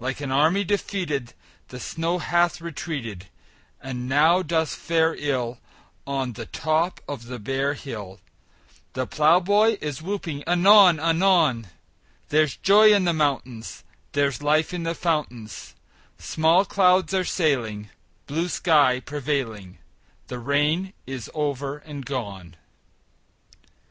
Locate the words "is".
9.82-10.00, 21.06-21.30